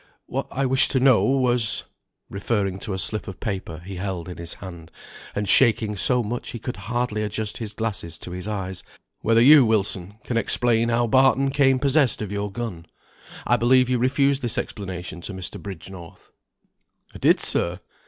[0.25, 1.83] "What I wished to know was,"
[2.27, 4.89] referring to a slip of paper he held in his hand,
[5.35, 8.81] and shaking so much he could hardly adjust his glasses to his eyes,
[9.19, 12.87] "whether you, Wilson, can explain how Barton came possessed of your gun.
[13.45, 15.61] I believe you refused this explanation to Mr.
[15.61, 16.31] Bridgenorth."
[17.13, 17.79] "I did, sir!